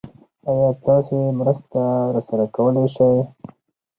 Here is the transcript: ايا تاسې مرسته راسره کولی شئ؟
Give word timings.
ايا 0.49 0.69
تاسې 0.85 1.17
مرسته 1.39 1.81
راسره 2.13 2.45
کولی 2.55 2.85
شئ؟ 2.95 3.11